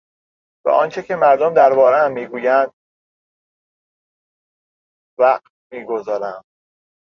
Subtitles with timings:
[0.65, 2.73] به آنچه که مردم دربارهام میگویند
[5.19, 6.43] وقع می گذارم.